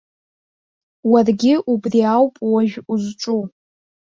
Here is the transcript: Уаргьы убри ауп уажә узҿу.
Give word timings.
Уаргьы 1.11 1.53
убри 1.71 1.99
ауп 2.15 2.35
уажә 2.51 2.77
узҿу. 2.91 3.41